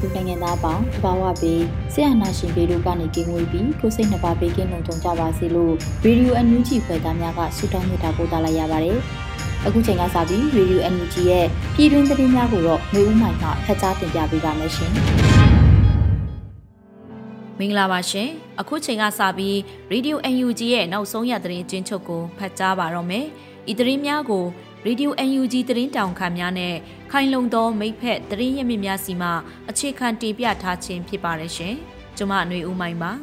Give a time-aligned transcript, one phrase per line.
[0.00, 8.98] သူနိုင်ငံသားပေါင်းတဘာဝပေးဆရာနာရှင်ပေတို့ကနေကင်းဝေးပြီးကိုစိတ်နှပါပေးကင်းလုံခြုံကြပါစေလို့ရေဒီယိုအန်ယူဂျီဖွယ်သားများကဆုတောင်းမေတ္တာပို့သလိုက်ရပါတယ်။
[9.66, 14.90] အခုချိန်ကစပြီးရေဒီယိုအန်ယူဂျီရဲ့ပြည်တွင်းသတင်းများကိုတော့မျိုးဦးမှန်ကဖတ်ကြားတင်ပြပေးပါမယ်ရှင်။
[17.58, 18.28] မင်္ဂလာပါရှင်။
[18.60, 19.54] အခုချိန်ကစပြီး
[19.92, 23.26] Radio UNG ရဲ့နောက်ဆုံးရသတင်းချင်းချုပ်ကိုဖတ်ကြားပါတော့မယ်။
[23.70, 24.44] ဤသတင်းများကို
[24.88, 26.74] ရေဒီယို UNG သတင်းတောင်ခံများနဲ့
[27.10, 29.28] ခိုင်လုံသောမိဖက်သတင်းရမြင့်များစီမှ
[29.70, 31.74] အခြေခံတင်ပြထားခြင်းဖြစ်ပါတယ်ရှင်။
[32.16, 33.12] ကျွန်မຫນွေဦးမိုင်းပါ။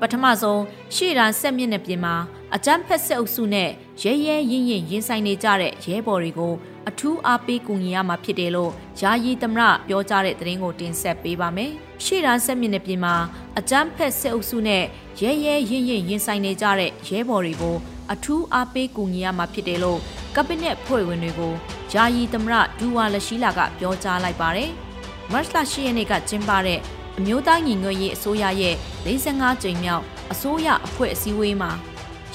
[0.00, 0.62] ပထမဆုံး
[0.94, 2.14] ရှေ့ရန်ဆက်မြင့်တဲ့ပြင်မှာ
[2.54, 3.70] အကြမ်းဖက်ဆက်အုပ်စုနဲ့
[4.02, 6.54] ရဲရဲရင်ရင်ရင်ဆိုင်နေကြတဲ့ရဲဘော်တွေကို
[6.88, 11.72] အထူးအားပေးကူညီရမှာဖြစ်တယ်လို့ယာယီသမရပြောကြားတဲ့သတင်းကိုတင်ဆက်ပေးပါမယ်။
[12.04, 13.14] ရှေ့ရန်ဆက်မြင့်တဲ့ပြင်မှာ
[13.58, 14.84] အကြမ်းဖက်ဆက်အုပ်စုနဲ့
[15.20, 17.78] ရဲရဲရင်ရင်ရင်ဆိုင်နေကြတဲ့ရဲဘော်တွေကို
[18.12, 20.00] အထူးအားပေးကူညီရမှာဖြစ်တယ်လို့
[20.36, 21.54] ကပနက်ဖွဲ့ဝင်တွေကို
[21.92, 24.70] ယာယီသမရဒူဝါလရှိလာကပြောကြားလိုက်ပါတယ်။
[25.32, 26.80] မတ်လ10ရက်နေ့ကကျင်းပတဲ့
[27.18, 28.74] အမျိုးသားညီညွတ်ရေးအစိုးရရဲ့
[29.06, 31.70] 45ကြိမ်မြောက်အစိုးရအဖွဲ့အစည်းအဝေးမှာ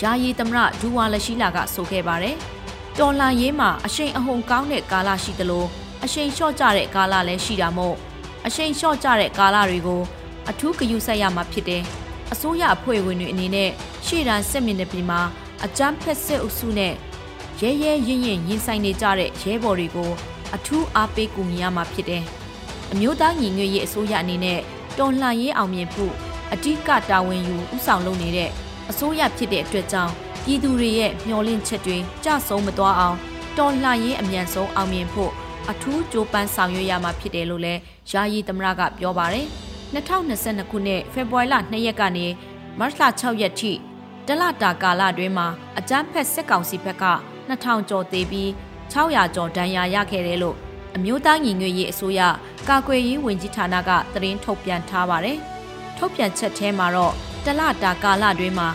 [0.02, 2.36] ယာယီသမရဒူဝါလရှိလာကဆိုခဲ့ပါတယ်။
[3.00, 5.66] တော်လှန်ရေးမှာအရှိန်အဟုန်ကောင်းတဲ့ကာလရှိသလို
[6.04, 7.96] အရှိန်လျှော့ကျတဲ့ကာလလည်းရှိတာမို့
[8.46, 10.02] အရှိန်လျှော့ကျတဲ့ကာလတွေကို
[10.50, 11.84] အထူးဂရုစိုက်ရမှာဖြစ်တယ်။
[12.34, 13.70] အစိုးရအဖွဲ့ဝင်တွေအနေနဲ့
[14.06, 15.22] ရှေ့တန်းစစ်မင်းတွေပြည်မှာ
[15.66, 16.94] အကြမ်းဖက်စစ်အုပ်စုနဲ့
[17.62, 20.12] ရဲရဲရင်ရင်ရင်ဆိုင်နေကြတဲ့ရဲဘော်တွေကို
[20.56, 22.24] အထူးအားပေးကူညီရမှာဖြစ်တယ်။
[22.92, 24.60] အမျိုးသားညီညွတ်ရေးအစိုးရအနေနဲ့
[24.98, 26.14] တော်လှန်ရေးအောင်မြင်ဖို့
[26.54, 28.50] အဓိကတာဝန်ယူဥဆောင်လုပ်နေတဲ့
[28.90, 30.12] အစိုးရဖြစ်တဲ့အတွက်ကြောင့်
[30.46, 33.18] ပြည်သူတွေရဲ့မျှော်လင့်ချက်တွေကြဆုံးမသွားအောင်
[33.58, 35.32] တော်လှန်ရေးအမြန်ဆုံးအောင်မြင်ဖို့
[35.72, 37.80] အထူးကြိုးပမ်းဆောင်ရွက်ရမှာဖြစ်တယ်လို့လည်း
[38.12, 39.46] ယာယီသမရကပြောပါတယ်။
[39.94, 42.26] 2022ခုနှစ်ဖေဖော်ဝါရီလ2ရက်ကနေ
[42.80, 43.72] မတ်လ6ရက်ထိ
[44.28, 45.48] တလတာကာလအတွင်းမှာ
[45.80, 47.06] အကြမ်းဖက်စစ်ကောင်စီဘက်က
[47.50, 48.50] 2000ကျော်သေးပြီး
[48.92, 50.58] 600ကျော်ဒဏ်ရာရခဲ့တယ်လို့
[50.96, 52.22] အမျိုးသားညီညွတ်ရေးအစိုးရ
[52.70, 55.38] ကာကွယ်ရေးဝန်ကြီးဌာနကသတင်းထုတ်ပြန်ထားပါတယ်။
[55.98, 57.14] ထုတ်ပြန်ချက်ထဲမှာတော့
[57.46, 58.70] တလတာကာလအတွင်းမှာ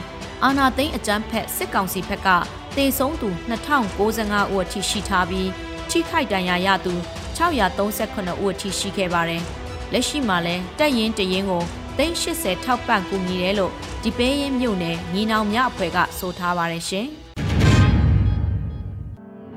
[0.45, 2.29] အာနာသိန်းအကြမ်းဖက်စစ်ကောင်စီဘက်က
[2.77, 5.51] တေဆုံးသူ2095ဦးအထိရှိထားပြီး
[5.91, 6.95] ထိခိုက်ဒဏ်ရာရသူ
[7.37, 9.43] 638ဦးအထိရှိခဲ့ပါတယ်။
[9.93, 11.63] လက်ရှိမှာလည်းတက်ရင်တရင်ကို
[11.99, 13.73] သိန်း80ထောက်ပံ့ကူညီတယ်လို့
[14.03, 17.07] ဒီပေးရင်မြို့နယ်ညီနောင်မြအဖွဲ့ကဆိုထားပါတယ်ရှင်။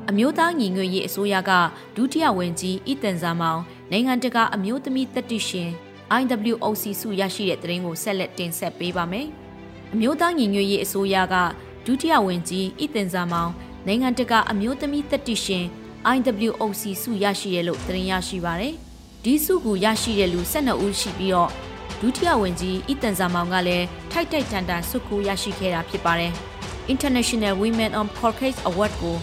[0.09, 1.51] အမျိုးသားညီညွတ်ရေးအစိုးရက
[1.95, 5.69] ဒုတိယဝန်ကြီးဤတန်ဇာမောင်နိုင်ငံတကာအမျိုးသမီးတတိရှင်
[6.21, 9.27] IWOC စုရရှိတဲ့သတင်းကိုဆက်လက်တင်ဆက်ပေးပါမယ်။
[9.93, 11.35] အမျိုးသားညီညွတ်ရေးအစိုးရက
[11.85, 13.51] ဒုတိယဝန်ကြီးဤတန်ဇာမောင်
[13.87, 15.65] နိုင်ငံတကာအမျိုးသမီးတတိရှင်
[16.15, 18.73] IWOC စုရရှိရလို့သတင်းရရှိပါရတယ်။
[19.23, 21.51] ဒီစုကိုရရှိတဲ့လူ12ဦးရှိပြီးတော့
[21.99, 26.33] ဒုတိယဝန်ကြီးအီတန်ဇာမောင်ကလည်းထိုက်ထိုက်တန်တန်ဆုခိုးရရှိခဲ့တာဖြစ်ပါတယ်။
[26.93, 29.17] International Women on Portraits Award ကို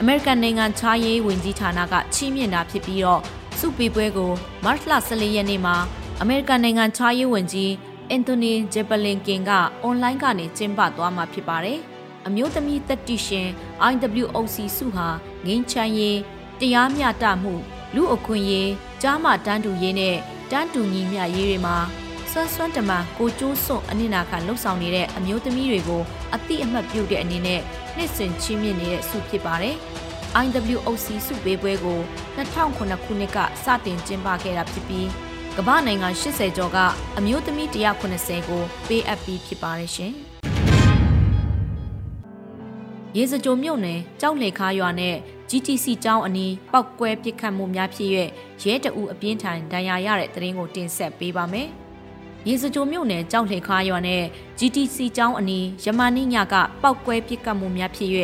[0.00, 3.22] အမေရိကန်နိုင်ငံခြားရေးဝန်ကြီးဌာနကချီးမြှင့်တာဖြစ်ပြီးတော့
[3.58, 4.32] စုပေပွဲကို
[4.64, 5.76] မတ်လ14ရက်နေ့မှာ
[6.20, 7.72] အမေရိကန်နိုင်ငံခြားရေးဝန်ကြီး
[8.10, 9.50] အန်တိုနီဂျေပလင်ကင်က
[9.82, 11.78] အွန်လိုင်းကနေကျင်းပသွားမှာဖြစ်ပါတယ်။
[12.26, 13.48] အမျိုးသမီးသက်တီရှင်
[13.90, 15.06] IWOC စုဟာ
[15.46, 16.18] ငင်းချမ်းရေး
[16.60, 17.54] တရားမျှတမှု
[17.94, 18.70] လူအခွင့်အရေး
[19.02, 20.16] ကြားမှတန်းတူရေးနဲ့
[20.50, 21.76] တန်းတူညီမျှရေးတွေမှာ
[22.36, 26.02] ဆွမ်းဆွမ်းတမန်ကိုကျိုးစွန့်အနစ်နာခံလှုပ်ဆောင်နေတဲ့အမျိုးသမီးတွေကို
[26.34, 27.60] အတိအမှတ်ပြုတဲ့အနေနဲ့
[27.96, 29.76] နှစ်စဉ်ချင်းမြင့်နေတဲ့စုဖြစ်ပါတယ်။
[30.44, 32.00] IWOC စုပေးပွဲကို
[32.36, 32.82] 2009ခု
[33.20, 35.08] နှစ်ကစတင်ကျင်းပခဲ့တာဖြစ်ပြီး
[35.56, 36.78] ကမ္ဘာနိုင်ငံ80ကျော်က
[37.18, 40.12] အမျိုးသမီး190ကိုပေးအပ်ပြီးဖြစ်ပါတယ်ရှင်။
[43.16, 45.16] ရေစကြိုမြို့နယ်ကြောက်လေခါရွာနဲ့
[45.50, 48.10] GTC ကျောင်းအနီးပောက်ကွဲပစ်ခတ်မှုများဖြစ်၍
[48.62, 51.70] ရဲတအူအပြင်းထန်ဒဏ်ရာရတဲ့တရင်ကိုတင်ဆက်ပေးပါမယ်။
[52.48, 54.22] ရေစကြိုမြို့နယ်ကြောက်လှေခါရွာနဲ့
[54.58, 58.10] GTC ကျောင်းအနီးယမနိညကပောက်ကွဲပစ်ကတ်မှုများဖြစ်၍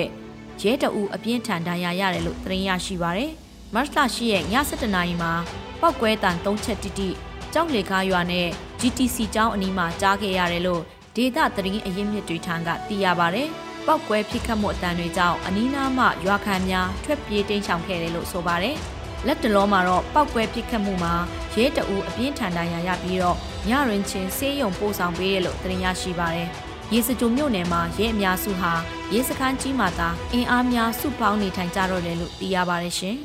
[0.62, 3.32] ရဲတအူအပြင်းထန်ဒဏ်ရာရတယ်လို့သတင်းရရှိပါရယ်။
[3.74, 5.32] မတ်လရှိရဲ့ည7:00နာရီမှာ
[5.80, 7.08] ပောက်ကွဲတန်၃ချက်တိတိ
[7.52, 8.46] ကြောက်လေကားရွာနဲ့
[8.80, 10.82] GTC ကျောင်းအနီးမှာကြားခဲ့ရတယ်လို့
[11.16, 13.48] ဒေတာသတင်းအရင်းမြစ်တွေထံကသိရပါရယ်။
[13.86, 18.76] ပောက်ကွဲဖြစ်ခတ်မှုအတန်တွေကြောင့်အနီးနားမှရွာခံများထွက်ပြေးတိမ်းရှောင်ခဲ့တယ်လို့ဆိုပါရယ်။
[19.26, 21.14] လက်တလုံးမှာတော့ပောက်ကွဲဖြစ်ခတ်မှုမှာ
[21.54, 23.38] ရဲတအူအပြင်းထန်ဒဏ်ရာရပြီးတော့
[23.68, 26.48] ညရင်ချင်းဆေးရုံပို့ဆောင်ပေးတယ်လို့သတင်းရရှိပါရယ်။
[26.92, 28.72] ရေစကြိုမြို့နယ်မှာရဲအများစုဟာ
[29.12, 33.16] ရဲစခန်းကြီးမှာသာအင်အားများစုပေါင်းနေထိုင်ကြတော့တယ်လို့သိရပါတယ်ရှင်။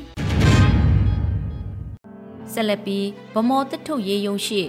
[2.52, 4.62] ဆက်လက်ပြီးဗမော်တက်ထုတ်ရေးယုံရှိ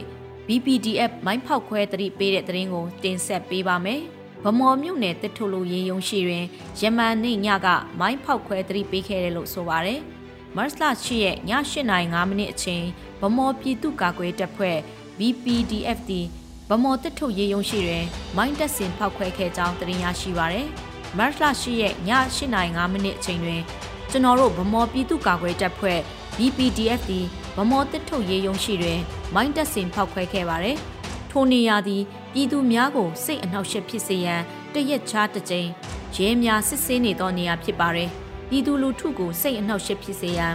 [0.47, 4.01] BPDF မိုင်းဖောက်ခွဲတတိပေးတဲ့သတင်းကိုတင်ဆက်ပေးပါမယ်။
[4.43, 6.45] ဗမော်မြို့နယ်တက်ထုတ်လို့ရေးယုံရှိတွင်
[6.81, 7.67] ယမန်နေ့ညက
[7.99, 10.01] မိုင်းဖောက်ခွဲတတိပေးခဲ့တယ်လို့ဆိုပါရယ်။
[10.55, 11.37] မတ်လ8ရက်ည
[11.81, 12.85] 8:05မိနစ်အချိန်
[13.21, 14.79] ဗမော်ပြည်သူ့ကာကွယ်တပ်ဖွဲ့
[15.19, 16.21] BPDF တီ
[16.69, 18.05] ဗမော်တက်ထုတ်ရေးယုံရှိတွင်
[18.37, 20.67] မိုင်းတက်စင်ဖောက်ခွဲခဲ့ကြောင်းသတင်းရရှိပါရယ်။
[21.17, 23.61] မတ်လ8ရက်ည8:05မိနစ်အချိန်တွင်
[24.09, 25.99] ကျွန်တော်တို့ဗမော်ပြည်သူ့ကာကွယ်တပ်ဖွဲ့
[26.37, 27.21] BPDF တီ
[27.57, 28.99] ဗမော်တစ်ထုတ်ရေးယုံရှိတွင်
[29.35, 30.77] မိုင်းတက်စင်ဖောက်ခွဲခဲ့ပါတယ်။
[31.31, 32.03] ထိုနေရာသည်
[32.33, 34.41] ပြည်သူများကိုစိတ်အနှောက်အယှက်ဖြစ်စေရန်
[34.73, 35.69] တရက်ချားတစ်ကြိမ်
[36.15, 38.09] ရဲများစစ်ဆေးနေသောနေရာဖြစ်ပါတယ်။
[38.49, 40.53] ပြည်သူလူထုကိုစိတ်အနှောက်အယှက်ဖြစ်စေရန်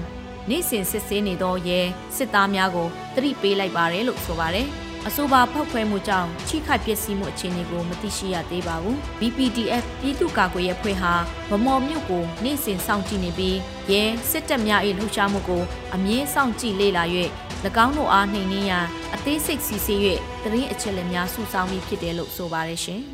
[0.50, 1.80] နေ့စဉ်စစ်ဆေးနေသောရဲ
[2.16, 4.66] စစ်သားများကိုတတိပေးလိုက်ပါတယ်လို့ဆိုပါတယ်။
[5.08, 11.12] အဆိုပါဖောက်ခွဲမှုကြောင့်ချိခိုက်ပျက်စီးမှုအခြေအနေကိုမသိရှိရသေးပါဘူး။ BPDF ပြည်သူ့ကာကွယ်ရေးအဖွဲ့ဟာ
[11.50, 13.56] ဗမော်မြို့ကိုနေ့စဉ်စောင့်ကြည့်နေပြီး
[13.92, 15.62] ရဲစစ်တပ်များ၏လှုပ်ရှားမှုကို
[15.94, 17.04] အမြဲစောင့်ကြည့်လေ့လာ၍၎
[17.84, 20.00] င်းတို့အားနှိမ်နင်းရန်အသေးစိတ်စီစစ်၍
[20.42, 23.00] သတင်းအချက်အလက်များစုဆောင်းပြီးဖြစ်တယ်လို့ဆိုပါတယ်ရှင်။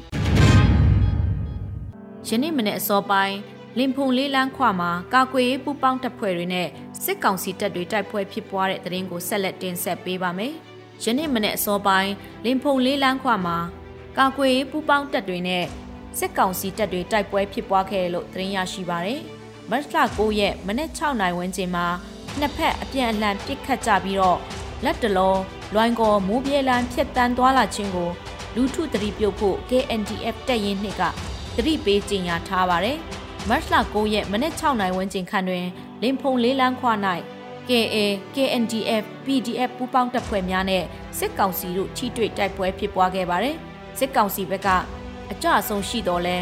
[2.29, 3.37] ယနေ့မနေ့အစောပိုင်း
[3.79, 6.69] လင်ဖုန်လေးလန်းခွမှာကာကွယ်ရေးပူးပေါင်းတပ်ဖွဲ့တွေနဲ့
[7.05, 10.53] စစ်ကောင်စီတပ်တွေတိုက်ပွဲဖြစ်ပွားတဲ့တဲ့ရင်ကိုဆက်လက်တင်ဆက်ပေးပါမယ်။
[11.05, 12.13] ယနေ့မနေ့အစောပိုင်း
[12.45, 13.59] လင်ဖုံလေးလန်းခွမှာ
[14.19, 15.65] ကာကွယ်ပူပေါင်းတပ်တွေနဲ့
[16.19, 19.21] စစ်ကောင်စီတပ်တွေတိုက်ပွဲဖြစ်ပွားခဲ့တယ်လို့သတင်းရရှိပါရယ်။
[19.71, 21.87] မတ်လ9ရက်မနေ့6နိုင်ဝန်းကျင်မှာ
[22.39, 24.39] နှစ်ဖက်အပြန်အလှန်ပစ်ခတ်ကြပြီးတော့
[24.85, 25.41] လက်တလုံး
[25.75, 28.11] လွိုင်းကောမိုးပြေးလန်းဖြတ်တန်းသွားလာခြင်းကို
[28.55, 31.03] လူထုတတိပြုတ်ဖို့ KNDF တပ်ရင်းနှစ်က
[31.57, 32.99] တတိပေးကြေညာထားပါရယ်။
[33.49, 35.67] မတ်လ9ရက်မနေ့6နိုင်ဝန်းကျင်ခန့်တွင်
[36.03, 36.89] လင်ဖုံလေးလန်းခွ၌
[37.69, 37.97] KA
[38.35, 40.85] KNDF PDF ပူးပေါင်းတပ်ဖွဲ့များနဲ့
[41.19, 43.57] စစ်ကောင်စီတို့ထိတွေ့တိုက်ပွဲဖြစ်ပွားခဲ့ပါတယ်။
[43.99, 44.69] စစ်ကောင်စီဘက်က
[45.31, 46.37] အကြအဆုံးရှိတော်လဲ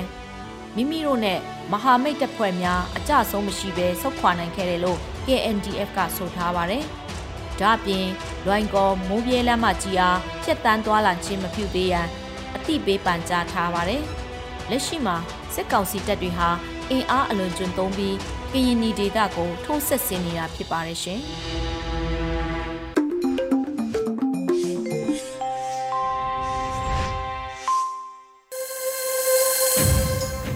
[0.76, 1.38] မိမိတို့နဲ့
[1.72, 6.84] မဟာမိတ်တပ်ဖွဲ့များအကြဆုံးမရှိဘဲဆုတ်ခွာနိုင်ခဲ့တယ်လို့ KNDF ကဆိုထားပါတယ်။
[7.60, 8.06] ဒါ့အပြင်
[8.46, 12.06] လွိုင်ကော်မိုးပြေးလမ်းမကြီးအားဖျက်တမ်းသွားလာခြင်းမပြုသေးရန်
[12.56, 14.02] အတိပေးပန်ကြားထားပါတယ်။
[14.70, 15.16] လက်ရှိမှာ
[15.54, 16.48] စစ်ကောင်စီတပ်တွေဟာ
[16.90, 18.16] အင်အားအလွန်ကျွံသုံးပြီး
[18.52, 21.20] ကရင်နီဒေသကိုထိုးဆက်ဆင်းနေတာဖြစ်ပါတယ်ရှင်။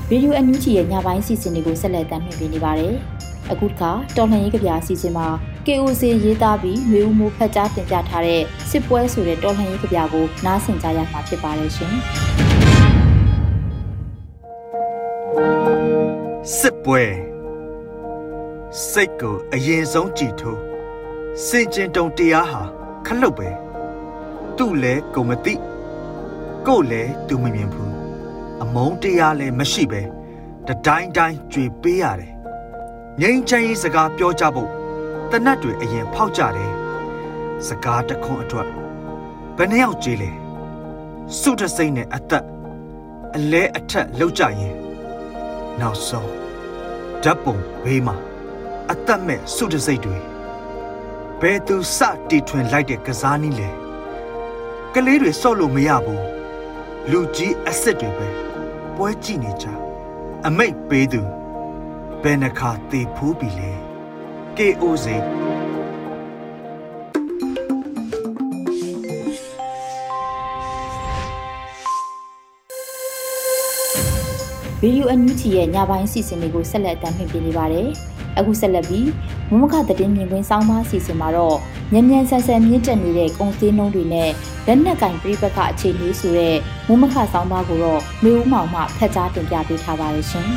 [0.09, 2.95] ဗီဒီယိုအန်ယူဂျီရဲ့ညပိုင်းစီစဉ်တွေကိုဆက်လက်တင်ပြနေပါတယ်။
[3.53, 5.27] အခုတစ်ခါတော်လှန်ရေးကြပြအစီအစဉ်မှာ
[5.67, 11.95] KOC ရေးသားပြီးမျိုးဦးမှုဖတ်ကြားတင်ပြထားတဲ့စစ်ပွဲဆိုတဲ့တော်လှန်ရေးကြပြကိုနားဆင်ကြရမှာဖြစ်ပါတယ်ရှင်။
[16.59, 17.30] စစ်ပွဲ
[18.79, 20.61] စိတ်ကိုအရင်ဆုံးကြည်ထိုး
[21.47, 22.63] စင်ကျင်တုံတရားဟာ
[23.07, 23.49] ခလုတ်ပဲ
[24.57, 25.55] သူ့လဲကိုမသိ
[26.67, 27.95] ကို့လဲသူမမြင်ဘူး
[28.63, 30.03] အမုန်းတရားလည်းမရှိပဲ
[30.67, 32.33] တတိုင်းတိုင်းကြွေပေးရတယ်
[33.21, 34.71] ငိမ့်ချမ်းရေးစကားပြောကြဖို့
[35.31, 36.73] တနတ်တွေအရင်ဖောက်ကြတယ်
[37.67, 38.69] စကားတခွန်းအတွက်
[39.57, 40.31] ဘယ်နှယောက်ကြေးလဲ
[41.39, 42.45] စုတစိမ့်နဲ့အသက်
[43.37, 44.77] အလဲအထက်လောက်ကြရင်
[45.81, 46.31] နောက်ဆုံး
[47.23, 48.30] ဓာတ်ပုံဘေးမှာ
[48.95, 50.19] အသက်မဲ့စုတစိတ်တွေ
[51.41, 53.71] ဘယ်သူစတီထွင်လိုက်တဲ့ကစားနည်းလဲ
[54.95, 56.25] ကလေးတွေစော့လို့မရဘူး
[57.11, 58.29] လူကြီးအစ်စ်တွေပဲ
[58.97, 59.67] ပွဲကြည့်နေကြ
[60.47, 61.23] အမိတ်ပေးသူ
[62.23, 63.73] ဘယ်နှခါတေဖူးပြီလဲ
[64.57, 65.07] KOZ
[74.81, 77.91] ဗီဒီယိုအန်ယူဂျီရဲ့ညပိုင်းစီစဉ်တွေကိုဆက်လက်တင်ပြနေပါတယ်။
[78.39, 79.09] အခုဆက်လက်ပြီး
[79.51, 81.57] မမခသတင်းမြင်ကွင်းစောင်းမအစီအစဉ်မှာတော့
[81.93, 84.31] မြန်မြန်ဆန်ဆန်မြင့်တက်နေတဲ့ကုန်စည်နှုန်းတွေနဲ့
[84.67, 86.57] လက်နက်ကင်ပြိပက္ခအခြေအနေဆိုတဲ့
[86.89, 90.49] မမခစောင်းမကိုတော့မေဦးမောင်မှဖတ်ကြားတင်ပြပေးထားပါရရှင်။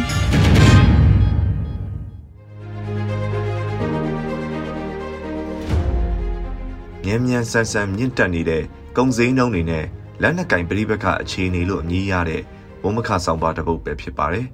[7.05, 8.63] မြန်မြန်ဆန်ဆန်မြင့်တက်နေတဲ့
[8.97, 9.85] ကုန်စည်နှုန်းတွေနဲ့
[10.21, 12.41] လက်နက်ကင်ပြိပက္ခအခြေအနေလို့အမည်ရတဲ့
[12.83, 14.45] မမခစောင်းပါတစ်ပုဒ်ပဲဖြစ်ပါတယ်။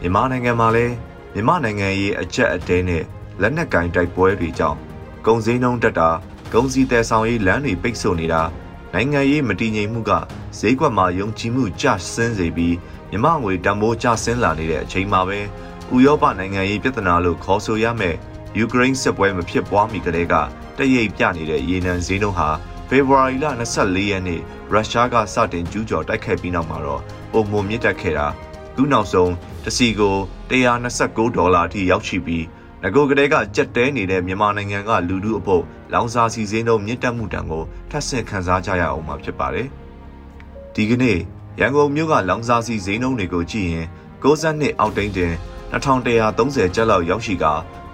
[0.00, 0.94] မြန်မာနိုင်ငံမှာလည်း
[1.34, 3.02] မြန်မာနိုင်ငံရဲ့အကြက်အတဲနဲ့
[3.40, 4.78] လက်နက်ကင်တိုက်ပွဲတွေကြောင့်
[5.26, 6.10] ကုန်စည်နှုန်းတက်တာ
[6.54, 8.42] ကုန်စည်တဲဆောင်ရေးလမ်းတွေပိတ်ဆို့နေတာ
[8.94, 10.12] နိုင်ငံရေးမတည်ငြိမ်မှုက
[10.58, 12.76] ဈေးကွက်မှာယုံကြည်မှုကျဆင်းစေပြီး
[13.10, 15.38] မြမငွေတန်ဖိုးကျဆင်းလာနေတဲ့အချိန်မှာပဲ
[15.94, 18.16] ဥရောပနိုင်ငံရေးပြဿနာလို့ခေါ်ဆိုရမယ်
[18.58, 20.34] ယူကရိန်းစစ်ပွဲမဖြစ်ပွားမီကတည်းက
[20.78, 22.48] တရိပ်ပြနေတဲ့ရေနံဈေးနှုန်းဟာ
[22.88, 23.46] ဖေဖော်ဝါရီလ
[23.78, 24.40] 24ရက်နေ့
[24.72, 28.26] ရုရှားကစတင်ကျူးကျော်တိုက်ခိုက်ပြီးနောက်မှာတော့ပုံမမြင့်တက်ခဲ့တာ
[28.76, 29.32] ခုနောက်ဆုံး
[29.64, 30.16] တစီကို
[30.50, 32.44] 129ဒေါ်လာအထိရောက်ရှိပြီး
[32.82, 35.62] ငကိုကလေးကကြက်တဲနေတဲ့မြန်မာနိုင်ငံကလူလူအဖို့
[35.92, 39.68] လောင်စာစီစင်းတို့မြင့်တက်မှုတံကိုထပ်ဆင့်ခန်းစားကြရအောင်မှာဖြစ်ပါတယ်။
[40.74, 41.18] ဒီကနေ့
[41.60, 43.86] ရန်ကုန်မြို့ကလောင်စာစီဈေးနှုန်းတွေကိုကြည့်ရင်
[44.22, 45.34] 62အောက်တိန်းတင်
[45.72, 47.44] 2130ကျပ်လောက်ရောက်ရှိက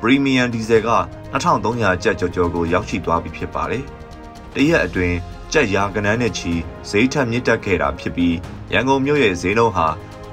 [0.01, 0.91] ပရီမီယံဒီဇယ်က
[1.33, 3.83] 2300ကျပ်ကျော်ကျော်ကိုရောက်ရှိသွားပြီဖြစ်ပါတယ်။
[4.55, 5.17] တရက်အတွင်း
[5.53, 6.53] ကြက်ရာကနန်းနဲ့ချီ
[6.91, 8.37] ဈေးထက်မြင့်တက်ခဲ့တာဖြစ်ပြီး
[8.73, 9.87] ရန်ကုန်မြို့ရဲ့ဈေးနှုန်းဟာ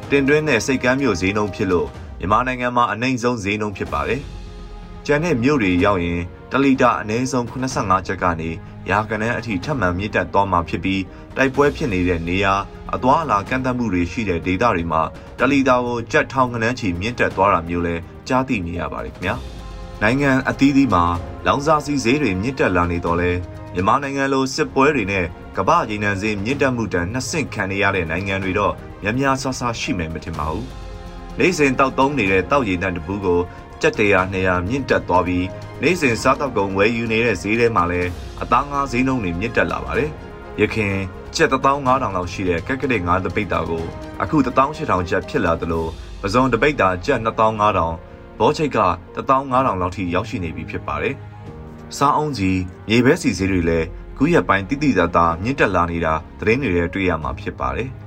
[0.09, 1.87] တင်တွင်းတဲ့စိတ်ကမ်းမြို့ဈေးနှုန်းဖြစ်လို့
[2.19, 4.21] မြန်မာနိုင်ငံမှာအနှိမ်ဆုံးဈေးနှုန်းဖြစ်ပါတယ်။
[5.05, 8.49] ကျန်တဲ့မြို့တွေရောက်ရင်တလီတာအနည်းဆုံး85ကျပ်ကနေ
[8.89, 11.01] ရာကနန်းအထိထပ်မံမြင့်တက်သွားမှာဖြစ်ပြီး
[11.35, 12.53] တိုက်ပွဲဖြစ်နေတဲ့နေရာ
[12.95, 15.01] အသွာအလာကန့်သတ်မှုတွေရှိတဲ့ဒေသတွေမှာ
[15.39, 17.95] တလီတာကိုကြက်ထောင်ကနန်းချီမြင့်တက်သွားတာမျိုးလဲ
[18.27, 19.35] ကြားသိနေရပါတယ်ခင်ဗျာ။
[20.01, 21.03] နိုင်ငံအသီးသီးမှာ
[21.45, 23.31] လောင်စာစီဈေးတွေမြင့်တက်လာနေတော့လဲ
[23.73, 25.25] မြန်မာနိုင်ငံလိုစစ်ပွဲတွေနဲ့
[25.57, 30.65] ကမ္ဘာရေနံဈေးမြင့်တက်မှုတန်နှစ်ဆင့်ခံနေရတဲ့နိုင်ငံတွေတော့ များများဆဆရှိမယ်မထင်ပါဘူး။
[31.39, 33.39] နေစဉ်တောက်သုံးနေတဲ့တောက်ရည်တန်တပူးကို
[33.81, 35.45] ကြက်တရာ200မြင့်တက်သွားပြီး
[35.81, 38.09] နေစဉ်စားတောက်ကုန်ဝယ်ယူနေတဲ့ဈေးထဲမှာလည်း
[38.41, 40.09] အသားငါးဈေးနှုန်းတွေမြင့်တက်လာပါတယ်။
[40.61, 40.95] ရခင်
[41.35, 43.83] ကျပ်15000လောက်ရှိတဲ့ကက်ကရစ်5တပိတ်တာကို
[44.21, 45.85] အခု18000ကျပ်ဖြစ်လာသလို
[46.21, 48.79] ပဇွန်တပိတ်တာကျပ်25000ဘောချိတ်က
[49.15, 51.15] 15000လောက်ထိရောက်ရှိနေပြီဖြစ်ပါတယ်။
[51.97, 57.89] စားအုံးကြီးမြေဘဲစီဈေးတွေလည်းခုရက်ပိုင်းတိတိတသားမြင့်တက်လာနေတာသတင်းတွေထဲတွေ့ရမှာဖြစ်ပါတယ်။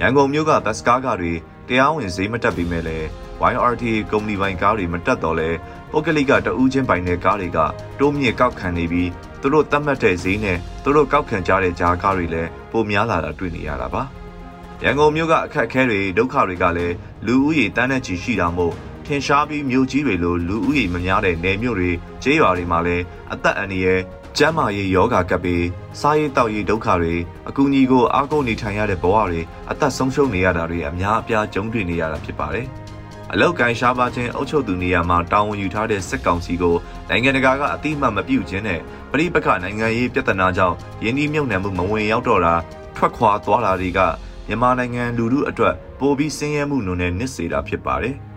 [0.00, 1.32] ရန်ကုန်မြို့ကဘတ်စကားကားတွေ
[1.68, 3.06] တရားဝင်ဈေးမတက်ပေမဲ့လည်း
[3.52, 5.50] YRT ကုမ္ပဏီပိုင်ကားတွေမတက်တော့လဲ
[5.92, 7.58] ပုဂ္ဂလိကတဦးချင်းပိုင်တဲ့ကားတွေက
[7.98, 14.02] တိုးမြင့်ကောက်ခံနေပြီးသူတို့သတ်မှတ်တဲ့ဈေးနဲ့သူတို့ကောက်ခံကြတဲ့ကြားကားတွေလည်းပိုများလာတာတွေ့နေရတာပါ။
[14.82, 16.94] ရန်ကုန်မြို့ကအခက်အခဲတွေဒုက္ခတွေကလည်း
[17.26, 18.74] လူဦးရေတန်းတဲ့ချီရှိတာမို့
[19.06, 21.90] ထင်ရှားပြီးမြို့ကြီးတွေလိုလူဦးရေမများတဲ့နယ်မြို့တွေ
[22.22, 24.00] ကျေးရွာတွေမှာလည်းအသက်အန္တရာယ်
[24.40, 25.66] ကျန်းမာရေးယောဂကပ်ပြီး
[26.00, 27.14] စားရေးတောက်ရေးဒုက္ခတွေ
[27.48, 29.40] အကူအညီကိုအားကိုးနေထိုင်ရတဲ့ဘဝတွေ
[29.70, 32.66] အသက်ဆုံးရှုံးနေရတာတွေအများအပြားကြုံတွေ့နေရတာဖြစ်ပါတယ်။
[33.32, 36.76] အလောက်ကန်ရှားပါခြင်းအုပ်ချုပ်သူနေရာမှာတာဝန်ယူထားတဲ့စစ်ကောင်စီကို
[37.08, 38.80] နိုင်ငံတကာကအတိအမှတ်မပြုခြင်းနဲ့
[39.12, 42.54] ပြည်ပခနိုင်ငံရေးပြဿနာကြောင့်ယင်းဒီမြုပ်နှံမှုမဝင်ရောက်တော့တာ
[42.96, 44.00] ထွက်ခွာသွားတာတွေက
[44.46, 48.16] မြန်မာနိုင်ငံလူထုအတွက်ပိုပြီးဆင်းရဲမှုနုံနဲ့နစ်စေတာဖြစ်ပါတယ်။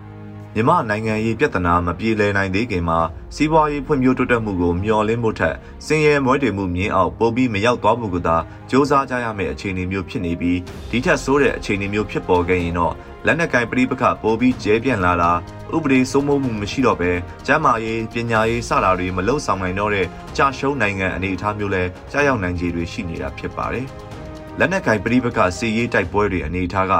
[0.54, 2.98] မြမနိုင်ငံရေးပြဿနာမပြေလည်နိုင်သေးခင်မှာ
[3.34, 5.56] စီးပွားရေးဖွံ့ဖြိုးတိုးတက်မှုကိုမျှော်လင့်ဖို့ထက်
[5.86, 8.40] စင်ရဲမွဲတေမှုမြင့်အောင်ပိုပြီးမရောက်သွားဖို့ကသာစ
[8.70, 10.58] 조사ကြရမယ့်အခြေအနေမျိုးဖြစ်နေပြီး
[10.90, 12.94] ဒီထက်ဆိုးတဲ့အခြေအနေမျိုးဖြစ်ပေါ်ခဲ့ရင်တော့
[13.26, 15.32] လက်နက်ကင်ပဋိပက္ခပိုပြီးကျဲပြန့်လာတာ
[15.74, 17.12] ဥပဒေစိုးမိုးမှုမရှိတော့ဘဲ
[17.46, 20.06] ကျန်းမာရေးပညာရေးစတာတွေမလုံဆောင်နိုင်တော့တဲ့
[20.36, 21.82] ကြာရှုံးနိုင်ငံအနေအထားမျိုးလဲ
[22.12, 23.88] ကြားရောက်နိုင်ခြေတွေရှိနေတာဖြစ်ပါတယ်။
[24.58, 26.92] လက်နက်ကင်ပြည်ပကစီရေးတိုက်ပွဲတွေအနေထားက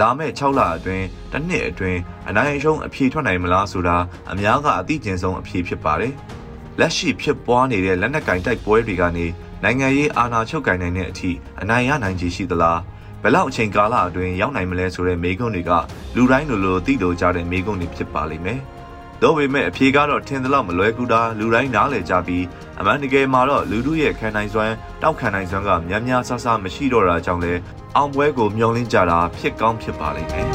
[0.00, 3.96] လာမဲ့6လအတွင်းတစ်နှစ်အတွင်းအနိုင်အရှုံးအပြေထွက်နိုင်မလားဆိုတာ
[4.32, 6.14] အများကအသိကျင်ဆုံးအပြေဖြစ်ပါတယ်။
[6.80, 9.26] လက်ရှိဖြစ်ပွားနေတဲ့လက်နက်ကင်တိုက်ပွဲတွေကနေ
[9.62, 12.80] နိုင်ငံရေးအာဏာချုပ်ကင်နိုင်တဲ့အထိအနိုင်ရနိုင်ခြေရှိသလား
[13.22, 15.70] ဘယ်လောက်အချိန်ကာလအတွင်းရောက်နိုင်မလဲဆိုတဲ့မေးခွန်းတွေက
[16.16, 18.60] လူတိုင်းလိုလိုသိလိုကြတဲ့မေးခွန်းတွေဖြစ်ပါလိမ့်မယ်။
[19.22, 22.44] ဒါပေမဲ့အဖြေကတော့ထင်သလောက်မလွဲကူတာလူတိုင်းနားလည်ကြပြီး
[22.78, 27.52] အမှန်တကယ်မှာတော့လူတို့ရဲ့ခံနိုင်စွမ်းတောက်ခံနိုင်စွမ်းကများများဆဆမရှိတော့တာကြောင့်လဲ
[27.96, 30.48] အောင်ပွဲကိုမျောလင်းကြတာဖြစ်ကောင်းဖြစ်ပါလိမ့်မယ်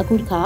[0.00, 0.42] အခုတစ်ခါ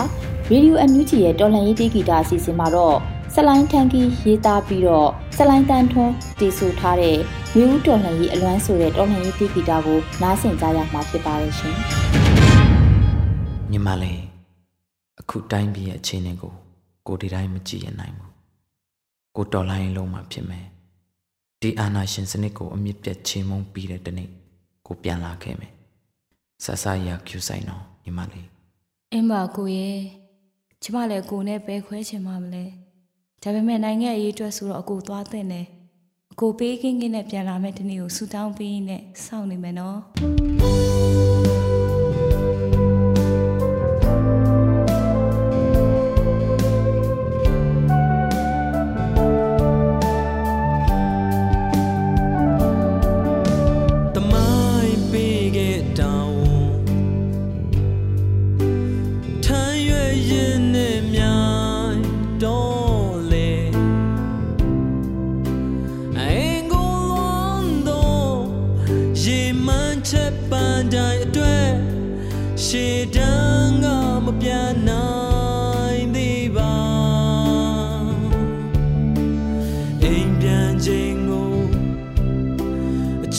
[0.51, 2.97] Radio NUG ရဲ့တော်လှန်ရေးတေးဂီတာအစီအစဉ်မှာတော့
[3.35, 7.19] ဆလိုင်းထန်ကီရေးသားပြီးတော့ဆလိုင်းတန်ထွန်းတည်ဆူထားတဲ့
[7.57, 11.77] မျိုးဦးတော်လှန်ရေးအလွမ်းဆိုတဲ့တော်လှန်ရေးတေးဂီတာကိုနားဆင်ကြရမှာဖြစ်ပါရဲ့ရှင်။
[13.71, 14.21] ညီမလေး
[15.21, 16.53] အခုတိုင်းပြည်ရဲ့အခြေအနေကို
[17.07, 18.31] ကိုဒီတိုင်းမကြည့်ရနိုင်ဘူး။
[19.37, 20.67] ကိုတော်လှန်ရေးလုံးမှာဖြစ်မယ်။
[21.61, 24.29] ဒီအာဏာရှင်စနစ်ကိုအမြင့်ပြတ်ချေမှုန်းပြီးတဲ့တနေ့
[24.87, 25.73] ကိုပြန်လာခဲ့မယ်။
[26.65, 28.49] ဆဆရကျူဆိုင်တော့ညီမလေး
[29.13, 29.99] အင်းပါကိုရဲ့
[30.83, 32.65] ကျမလည်းကိုနဲ့ပဲခွဲချင်မှမလဲ။
[33.43, 35.78] ဒါပေမဲ့နိုင်ငံရေးအတွက်ဆိုတော့အကိုသွားတဲ့နဲ့အ
[36.43, 41.18] ကိုပေးကင်းကင်းနဲ့ပြန်လာမယ့်တနေ့ကိုဆူတောင်းပြီးနဲ့စောင့်နေမယ်နော်တိုင်းအတွက်ရှေ့တန်းကမပြန်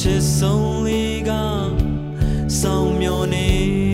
[0.01, 3.88] တော်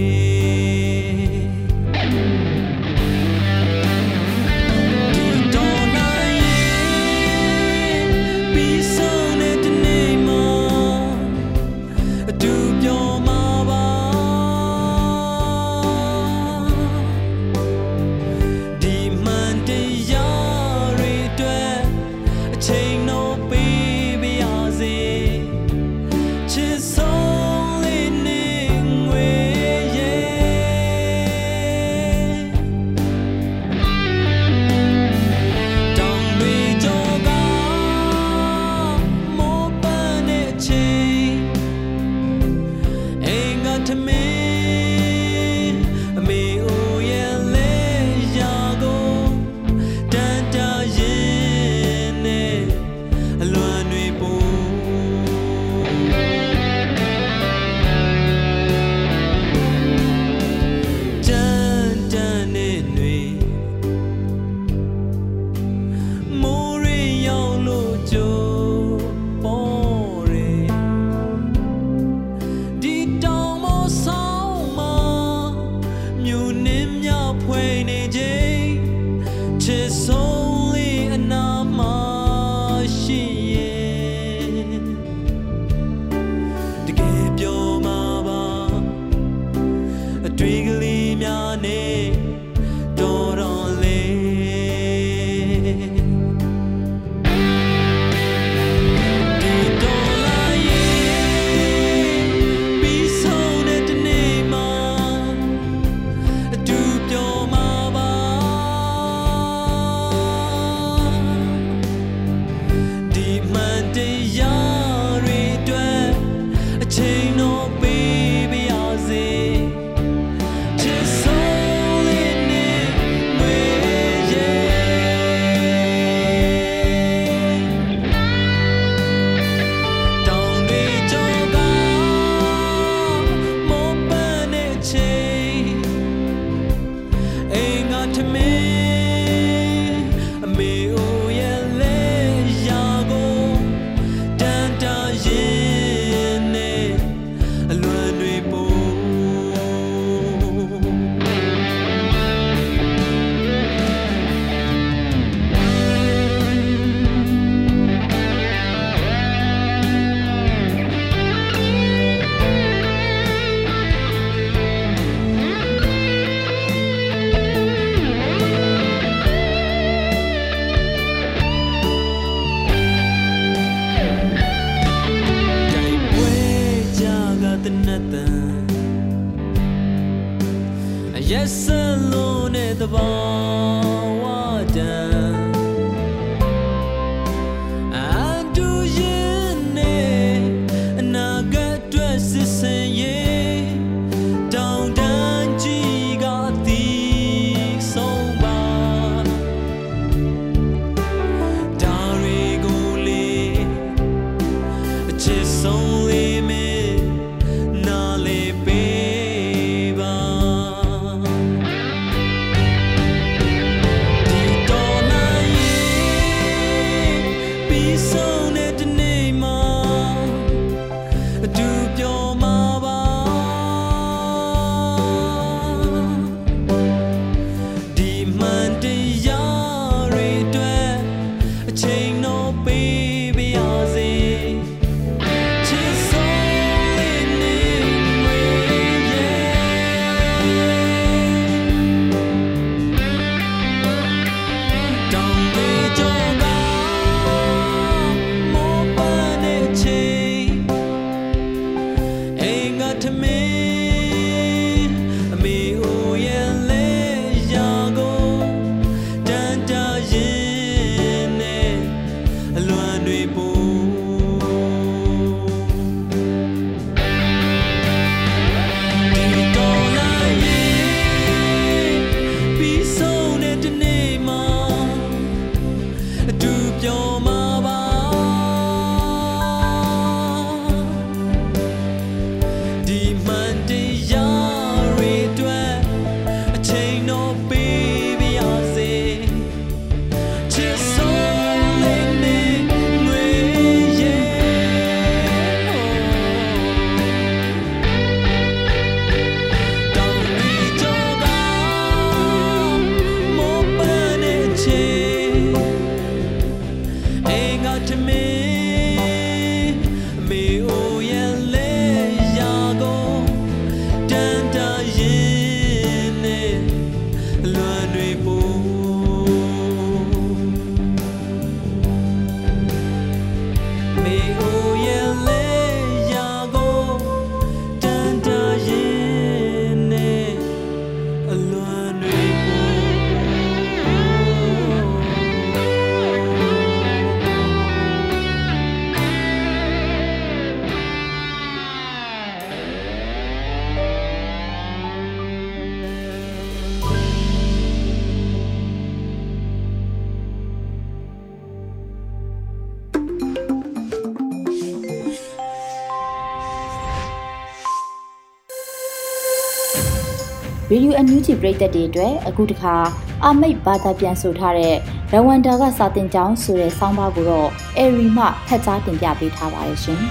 [360.96, 362.75] ရေဒီယိုအန်ယူဂျီပရိသတ်တွေအတွက်အခုတခါ
[363.24, 364.75] အာမိတ်ဘာသာပြန်ဆိုထားတဲ့
[365.14, 370.01] ရဝန္တာကစာတင်ကြောင်းဆိုတဲ့ဆောင်းပါးကိုတော့အေရီမှဖတ်ကြားတင်ပြပေးထားပါတယ်ရှင်။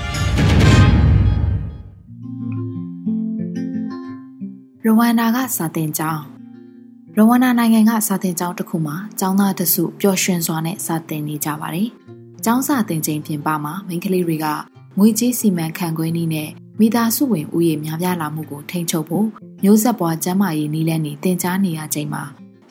[4.85, 6.23] ရဝန္တာကစာတင်ကြောင်း
[7.17, 11.89] ရဝန္တာနိုင်ငံကစာတင်ကျောင်းတစ်ခုမှာကျောင်းသားတစုပျော်ရွှင်စွာနဲ့စာတင်နေကြပါတယ်။
[12.45, 14.47] ကျောင်းစာတင်ချိန်ပြင်ပမှာမိန်းကလေးတွေက
[14.99, 19.29] ငွေကြေးစီမံခန့်ခွဲနည်းနဲ့မိသားစုဝင်ဥယျာဉ်များပြားလာမှုကိုထိန်းချုပ်ဖို့
[19.67, 22.23] မျိုးဆက်ပွားကျန်းမာရေးနည်းလမ်းတွေတင် जा နေရချိန်မှာ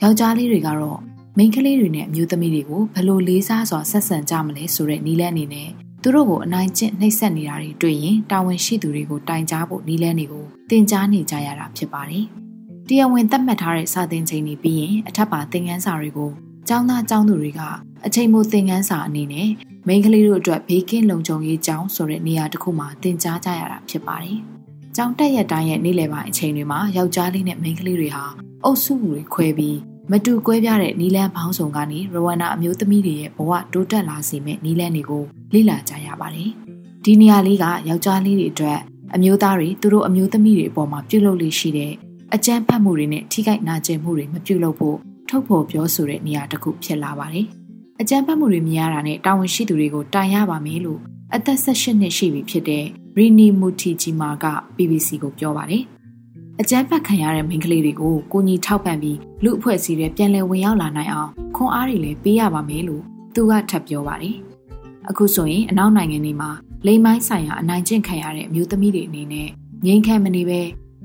[0.01, 0.99] ယောက်ျားလေးတွေကတော့
[1.38, 5.69] မိန်းကလေးတွေနဲ့အမျိုးသမီးတွေကိုဘယ်လိုလေးစားစွာဆက်ဆံကြမလဲဆိုတဲ့နည်းလမ်းအနေနဲ့
[6.01, 12.25] သူတို့ကိုအနိုင်ကျင့်နှိပ်စက်နေတာတွေတွေ့ရင်တာဝန်ရှိသူတွေကိုတိုင်ကြားဖို့နည်းလမ်းတွေကိုတင် जा နေကြရတာဖြစ်ပါတယ်။
[12.88, 16.32] တရားဝင်သတ်မှတ်ထားတဲ့စာသင်ချိန်တွေပြီးရင်အထက်ပါသင်ခန်းစာတွေကို
[16.67, 17.62] ကျောင်းသားကျောင်းသူတွေက
[18.06, 19.49] အချိန်မိုသင်ခန်းစာအနေနဲ့
[19.88, 24.39] မိန်းကလေးတို့အတွက်ဘေးကင်းလုံခြုံရေးကျောင်းဆိုတဲ့နေရာတစ်ခုမှာသင်ကြားကြရတာဖြစ်ပါတယ်။
[24.95, 28.25] ကျောင်းတက်ရက်တိုင်းရဲ့နေ့လယ်ပိုင်းအချိန်တွေမှာယောက်ျားလေးနဲ့မိန်းကလေးတွေဟာ
[28.63, 29.77] အုပ်စုတွေခွဲပြီး
[30.12, 36.49] မတူကွဲပြားတဲ့နီလန်းပေါင်းစုံကနေရဝန္နာအမျိုးသမီးတွေရဲ့ဘဝတိုးတက်လာစေမယ့်နီလန်းတွေကိုလေ့လာကြရပါတယ်။
[37.06, 38.79] ဒီနေရာလေးကယောက်ျားလေးတွေအတွက်
[39.15, 41.93] အမျိုးသားတွေသူတို့အမျိုးသမီးတွေအပေါ်မှာပြုလုပ်လို့ရှိတဲ့
[42.36, 44.97] အကြမ်းဖက်မှုတွေနဲ့ထိခိုက်နာကျင်မှုတွေမပြုလုပ်ဖို့
[45.29, 47.45] ထုတ်ဖော်ပြောဆိုတဲ့နေရာတစ်ခုဖြစ်လာပါတယ်။
[48.01, 51.01] အကြမ်းဖက်မှုတွေမြင်ရတာနဲ့တာဝန်ရှိသူတွေကိုတိုင်ရပါမယ်လို့
[51.36, 52.86] အသက်18နှစ်ရှိပြီဖြစ်တဲ့
[53.17, 55.83] ရီနီမူတီဂျီမာက BBC ကိုပြောပါတယ်။
[56.62, 63.03] အကြမ်းဖက်ခံရတဲ့မိန်းကလေးတွေကိုကိုကြီးထောက်ပံ့ပြီးလူအဖွဲ့အစည်းတွေပြန်လည်ဝင်ရောက်လာနိုင်အောင်ခွန်အားတွေလည်းပေးရပါမယ်လို့
[63.36, 64.36] သူကထပ်ပြောပါတယ်။
[65.09, 66.49] အခုဆိုရင်အနောက်နိုင်ငံတွေမှာ
[66.86, 69.47] လိမ်မိုင်းဆိုင်ရာအနိုင်ကျင့်ခံရတဲ့အမျိုးသမီးတွေအနေနဲ့
[69.86, 70.62] ငြိမ်းချမ်းမနေပဲ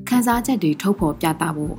[0.09, 1.74] ခန်းစားချက်တွေထုတ်ဖော်ပြသဖို့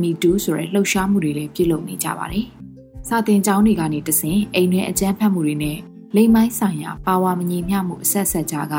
[0.00, 2.46] #MeToo ဆိုတဲ့လှုပ်ရှားမှုတွေလည်းပြုလုပ်နေကြပါတယ်။
[3.08, 5.78] စာတင်ကျောင်းတွေကနေတဆင့်အိမ်တွင်အကြမ်းဖက်မှုတွေနဲ့
[6.16, 8.74] လိမ်မိုင်းဆိုင်ရာပါဝါမညီမျှမှုအဆက်ဆက်ကြားက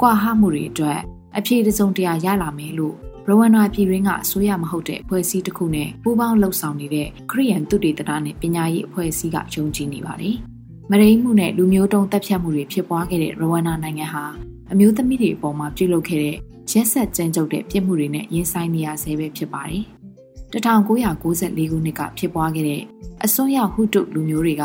[0.00, 1.00] ကွာဟမှုတွေအတွက်
[1.36, 2.96] အပြေတစုံတရာရလာမယ်လို့
[3.28, 10.36] ရဝန္နာပြည်ရင်းကအစိုးရမဟုတ်တဲ့အဖွဲ့အစည်းတစ်ခုနဲ့ပူးပေါင်းလှုပ်ဆောင်နေတဲ့ခရီးယန်သူတေသနာနဲ့ပညာရေးအဖွဲ့အစည်းကယုံကြည်နေပါတယ်။
[10.90, 14.24] မရိမှုနဲ့လူမျိုးတုံးတပ်ဖြတ်မှုတွေဖြစ်ပွားခဲ့တဲ့ရဝန္နာနိုင်ငံဟာ
[14.72, 16.36] အမျိုးသမီးတွေအပေါ်မှာပြုလုပ်ခဲ့တဲ့
[16.72, 19.84] ရက်ဆက်ကြမ်းကြုတ်တဲ့ပြစ်မှုတွေနဲ့ရင်ဆိုင်နေရဆဲပဲဖြစ်ပါတယ်။
[20.52, 22.82] 1994ခုနှစ်ကဖြစ်ပွားခဲ့တဲ့
[23.24, 24.64] အစွန်းရောက်ဟူတုလူမျိုးတွေက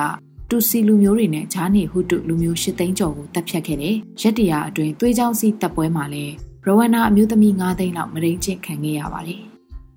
[0.49, 6.33] တူစီလူမျိုးတွေနဲ့ဂျားနေဟူတုလူမျိုး၈သိန်းကျော်ကိုတပ်ဖြတ်ခဲ့တဲ့ရက်တရာအတွင်းသွေးကြောင်းစီးတပ်ပွဲမှာလည်း
[6.65, 9.41] ရဝန္နာအမျိုးသမီး9သိန်းလောက်မရင်းချင်းခံခဲ့ရပါတယ်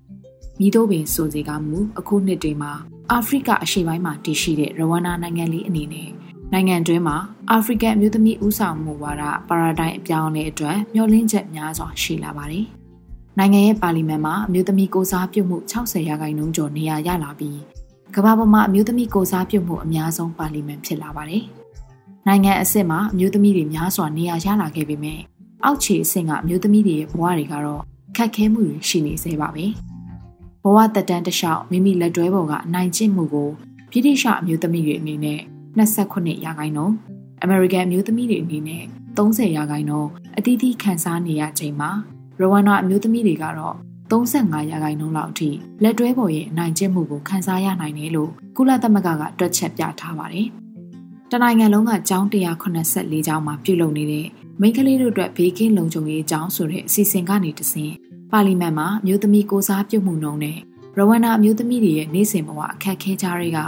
[0.59, 2.71] ။မိတို့ပင်ဆိုစီကမူအခုနှစ်တွေမှာ
[3.11, 6.09] အာဖရိကအရှေ့ပိုင်းမှာတည်ရှိတဲ့ရဝန္နာနိုင်ငံလေးအနေနဲ့
[6.53, 7.17] နိုင်ငံတွင်းမှာ
[7.51, 12.65] အာဖရိကန်အမျိုးသမီးဦးဆောင်မှုဝါဒပါရာဒိုင်းအပြောင်းအလဲအတွက်မျှော်လင့်ချက်များစွာရှိလာပါတယ်။
[13.37, 17.80] နိုင်ငံရဲ့ပါလီမန်မှာအမျိုးသမီးကိုစားပြုမှု60ရာခိုင်နှုန်းကျော်နေရာရလာပြီး
[18.15, 21.43] ကမ္ဘာပေါ်မှာအမျိုးသမီးကိုစားပြုမှုအများဆုံးပါလီမန်ဖြစ်လာပါတယ်။
[22.27, 25.19] နိုင်ငံအဆင့်မှာအမျိုးသမီးတွေများစွာနေရာရလာခဲ့ပေမဲ့
[25.63, 27.81] အောက်ခြေအဆင့်ကအမျိုးသမီးတွေရဲ့ဘဝတွေကတော့
[28.17, 29.65] ခက်ခဲမှုတွေရှိနေသေးပါပဲ။
[30.63, 33.49] ဘဝတက်တန်းတစ်လျှောက်မိမိလက်တွဲပေါ်ကအနိုင်ကျင့်မှုကို
[33.91, 35.39] ပြည်တိရှအမျိုးသမီးတွေအနေနဲ့
[35.77, 36.95] 29ရာခိုင်နှုန်း
[37.43, 38.83] အမေရိကန်အမျိုးသမီးတွေအနေနဲ့
[39.17, 41.91] 30ရာခိုင်နှုန်းအသီးသီးခံစားနေရချိန်မှာ
[42.39, 43.75] ရဝန္နာအမျိုးသမီးတွေကတော့
[44.11, 45.49] 35ရာခိုင်နှုန်းလောက်အထိ
[45.83, 50.47] လက်တွဲပေါ်ရဲ့အနိုင်ကျင့်မှုကိုခန်းစားရနိုင်တယ်လို့ကုလသမဂ္ဂကတွက်ချက်ပြထားပါတယ်။
[51.31, 54.27] တနိုင်ငံလုံးကကျောင်း184ကျောင်းမှာပြုလုပ်နေတဲ့
[54.61, 57.93] မိန်းကလေးတို့အတွက်ဘေးကင်းလုံခြုံရေးကျောင်းဆိုတဲ့အစီအစဉ်ကနေတဆင့်
[58.31, 60.57] ပါလီမန်မှာမျိုးသမီးကိုစားပြုမှုနှုန်းနဲ့
[60.97, 63.59] ရဝန္နာအမျိုးသမီးတွေရဲ့နေ့စဉ်ဘဝအခက်ခဲကြားတွေက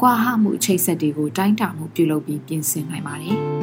[0.00, 3.36] ကွာဟမှုအချိတ်ဆက်တွေကိုတိုင်းတာမှုပြုလုပ်ပြီးပြင်ဆင်နိုင်ပါတယ်။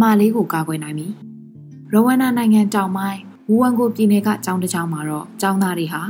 [0.00, 1.08] မလေးကိုကာကွယ်နိုင်ပြီ။
[1.92, 6.02] ရဝန္နာနိုင်ငံတောင်ပိုင်းဝူဝမ်ကိုပြည်နယ်ကကျောင်းတစ်ကျောင်းမှာတော့ကျောင်းသားတွေဟာ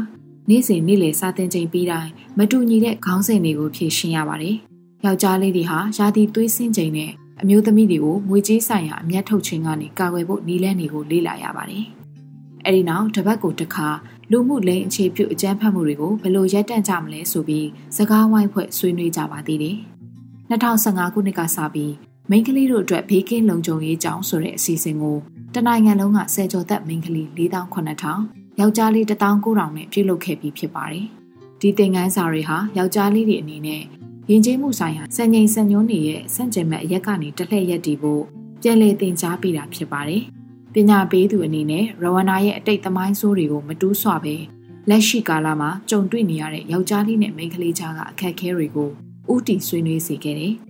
[0.48, 4.57] နေ့စဉ်နေ့လယ်စာသင်ချိန်ပြီးတိုင်းမတူညီတဲ့ခေါင်းစဉ်တွေကိုဖြည့်ရှင်းရပါတယ်။
[5.05, 7.11] ယောက်ျားလေးတွေဟာရာသီသွေးဆင်းချိန်နဲ့
[7.42, 11.85] အမျိုးသမီးတွေကိုငွေကြေးဆိုင်ရာအမျက်ထုတ်ခြင်းကနေကာကွယ်ဖို့နည်းလမ်းတွေကိုလေ့လာရပါတယ်။
[12.64, 13.88] အဲဒီနောက်တပတ်ကိုတစ်ခါ
[14.31, 19.77] လူမှုလိမ်အခြေပြုအကြမ်းဖက်မှုတွေကိုဘယ်လိုရပ်တန့်ကြမလဲဆိုပြီးစကားဝိုင်းဖွဲ့ဆွေးနွေးကြပါသေးတယ်။
[20.51, 25.16] 2015ခုနှစ်ကစပြီး မိန်းကလေးတို့အတွက်ဘေးကင်းလုံခြုံရေးကြောင်းဆိုတဲ့အစီအစဉ်ကို
[25.54, 31.06] တနိုင်ငံလုံးကဆယ်ကျော်သက်မိန်းကလေး4800ယောက်ျားလေး19000နဲ့ပြုလုပ်ခဲ့ပြီးဖြစ်ပါတယ်။
[31.60, 33.82] ဒီသင်ခန်းစာတွေဟာယောက်ျားလေးတွေအနေနဲ့
[34.30, 38.22] ယဉ်ကျေးမှုဆိုင်ရာစံချိန်စံညွှန်းတွေရဲ့စန့်ကျင်မဲ့အရက်ကနေတလှည့်ရက်တည်ဖို့
[38.62, 40.22] ပြန်လည်သင်ကြားပေးတာဖြစ်ပါတယ်။
[40.74, 44.36] ပညာပေးသူအနေနဲ့ရဝန္နာရဲ့အတိတ်သမိုင်းဆိုးတွေကိုမတူးဆွပဲ
[44.88, 48.90] လက်ရှိကာလမှာကြုံတွေ့နေရတဲ့ယောက်ျားလေးနဲ့မိန်းကလေးကြားကအခက်အခဲတွေကို
[49.32, 50.54] ဥတီဆွေးနွေးစေခဲ့တယ်။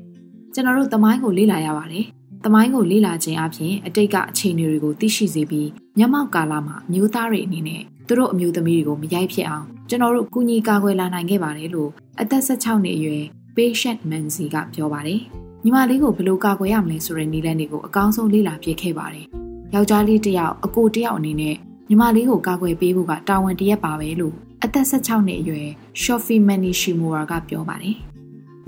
[0.59, 2.05] ကျွန်တော်တို့သမိုင်းကိုလေ့လာရပါတယ်။
[2.45, 5.69] သမိုင်းကိုလေ့လာခြင်းအပြင်အတိတ်ကအခြေအနေတွေကိုသိရှိစေပြီး
[5.99, 11.91] မျက်မှောက်ကာလမှာမျိုးသားတွေအနေနဲ့သူတို့အမျိုးသမီးတွေကိုမရိုက်ဖြစ်အောင်ကျွန်တော်တို့ကူညီကာကွယ်လာနိုင်ခဲ့ပါတယ်လို့
[12.21, 13.25] အသက်16နှစ်အရွယ်
[13.57, 15.21] Patient Manzi ကပြောပါတယ်။
[15.65, 19.27] ညီမလေးကိုဘယ်လိုကာကွယ်ရမလဲဆိုတဲ့နည်းလမ်းတွေကိုအကောင်းဆုံးလေ့လာပြခဲ့ပါတယ်။
[19.75, 21.55] ယောက်ျားလေးတစ်ယောက်အကိုတစ်ယောက်အနေနဲ့
[21.89, 25.69] ညီမလေးကိုကာကွယ်ပေးဖို့ကတာဝန်တရက်ပါပဲလို့အသက်16နှစ်အရွယ်
[26.03, 27.97] Shofi Manishimura ကပြောပါတယ်။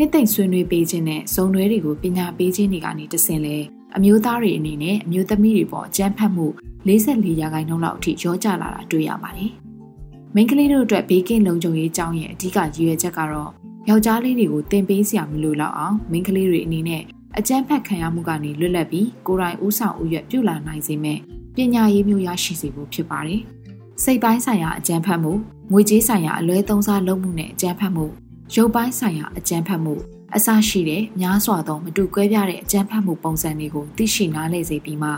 [0.03, 3.57] နှစ်သိမ့်ဆွေးနွေးပေးခြင်းနဲ့ဇုံတွေတွေကိုပညာပေးခြင်းတွေကနေတဆင့်လဲ
[3.97, 6.47] အမျိုးသားတွေအနေနဲ့အမျိုးသမီးတွေပေါ်အကြမ်းဖက်မှု
[6.87, 9.51] 44ရာခိုင်နှုန်းလောက်အထိရောကြလာတာတွေ့ရပါတယ်။
[10.35, 13.51] မိန်းကလေးတို့အတွက်ဘေးကင်းလုံခြုံရေးအကြောင်းရဲ့အဓိကရည်ရွယ်ချက်ကတော့
[13.89, 17.03] ယောက်ျားလေးတွေကိုတင်ပေးစရာမလိုတော့အောင်မိန်းကလေးတွေအနေနဲ့
[17.39, 21.19] အကြမ်းဖက်ခံရမှုကနေလွတ်လပ်ပြီးကိုယ်တိုင်ဥဆောင်ဥရွက်ပြုလာနိုင်စေမဲ့
[21.55, 23.41] ပညာရေးမျိုးရရှိစေဖို့ဖြစ်ပါတယ်။
[24.05, 25.33] စိတ်ပိုင်းဆိုင်ရာအကြမ်းဖက်မှု
[25.73, 28.07] ငွေကြေးဆိုင်ရာအလွဲသုံးစားလုပ်မှုနဲ့အကြမ်းဖက်မှု
[28.57, 29.95] ရုပ်ပိုင်းဆိုင်ရာအကြမ်းဖက်မှု
[30.37, 35.11] အစရှိတဲ့များစွာသောမတူကွဲပြားတဲ့အကြမ်းဖက်မှုပုံစံတွေကိုသိရှိနားလည်စေပြီးမှ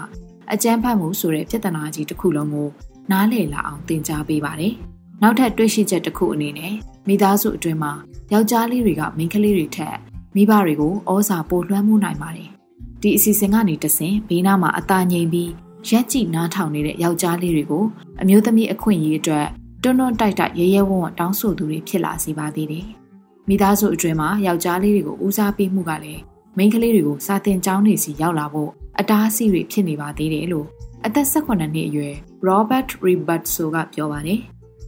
[0.52, 2.68] အကြမ်းဖက်မှုဆိုတဲ့ပြဿနာကြီးတစ်ခုလုံးကို
[3.10, 4.74] နားလည်လာအောင်သင်ကြားပေးပါတယ်။
[5.22, 6.74] နောက်ထပ်တွေ့ရှိချက်တစ်ခုအနေနဲ့
[7.08, 7.92] မိသားစုအတွင်းမှာ
[8.32, 9.96] ယောက်ျားလေးတွေကမိန်းကလေးတွေထက်
[10.36, 12.48] မိဘတွေကိုဩဇာပိုလွှမ်းမိုးနိုင်ပါတယ်။
[13.02, 15.50] ဒီအစီအစဉ်ကနေတဆင်ဘေးနားမှာအသာငြိမ်ပြီး
[15.88, 17.84] ရက်ကြည့်နားထောင်နေတဲ့ယောက်ျားလေးတွေကို
[18.20, 19.46] အမျိုးသမီးအခွင့်အရေးအတွက်
[19.82, 22.88] တွန်းတွန်းတိုက်တိုက်ရဲရဲဝံ့ဝံ့တောင်းဆိုသူတွေဖြစ်လာစေပါသေးတယ်။
[23.48, 26.22] မိသားစုအတွင်းမှာယောက်ျားလေးတွေကိုဦးစားပေးမှုကလည်း
[26.56, 30.66] မိန်းကလေးတွေကိုစာတင်ကျောင်းတွေစီရောက်လာဖို့အတားအဆီးတွေဖြစ်နေပါသေးတယ်လို့
[31.06, 32.14] အသက်18နှစ်အရွယ်
[32.48, 34.40] Robert Ribertso ကပြောပါတယ်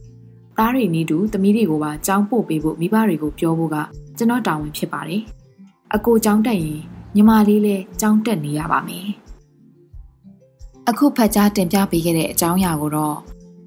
[0.57, 3.77] ။သားတွေနီးတူသမီးတွေကိုပါကျောင်းပို့ပေးဖို့မိဘတွေကိုပြောဖို့က
[4.17, 5.21] ကျွန်တော်တာဝန်ဖြစ်ပါတယ်။
[5.95, 6.79] အကိုကျောင်းတက်ရင်
[7.15, 9.07] ညီမလေးလည်းကျောင်းတက်နေရပါမယ်။
[10.89, 13.17] အခုဖတ်ကြားတင်ပြပေးခဲ့တဲ့အကြောင်းအရာကိုတော့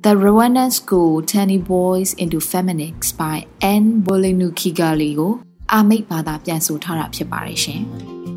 [0.06, 3.86] The Rwandan School Turning Boys into Feminists by N.
[4.08, 5.34] Bolenu Kigali ကို
[5.74, 8.37] အာမိတ်ဘာသာပြန်ဆိုထားတာဖြစ်ပါတယ်ရှင်။ ။